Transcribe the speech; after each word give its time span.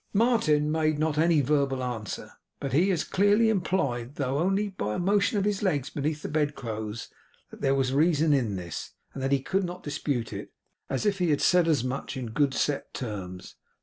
Martin 0.13 0.71
made 0.71 0.97
not 0.97 1.19
any 1.19 1.41
verbal 1.41 1.83
answer; 1.83 2.31
but 2.59 2.73
he 2.73 2.89
as 2.89 3.03
clearly 3.03 3.49
implied 3.49 4.15
though 4.15 4.39
only 4.39 4.67
by 4.69 4.95
a 4.95 4.97
motion 4.97 5.37
of 5.37 5.45
his 5.45 5.61
legs 5.61 5.91
beneath 5.91 6.23
the 6.23 6.27
bed 6.27 6.55
clothes, 6.55 7.09
that 7.51 7.61
there 7.61 7.75
was 7.75 7.93
reason 7.93 8.33
in 8.33 8.55
this, 8.55 8.93
and 9.13 9.21
that 9.21 9.31
he 9.31 9.41
could 9.43 9.63
not 9.63 9.83
dispute 9.83 10.33
it, 10.33 10.51
as 10.89 11.05
if 11.05 11.19
he 11.19 11.29
had 11.29 11.39
said 11.39 11.67
as 11.67 11.83
much 11.83 12.17
in 12.17 12.31
good 12.31 12.51
set 12.55 12.91
terms. 12.95 13.57